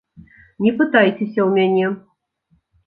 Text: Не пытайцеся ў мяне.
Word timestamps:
Не 0.67 0.71
пытайцеся 0.79 1.31
ў 1.43 1.49
мяне. 1.61 1.85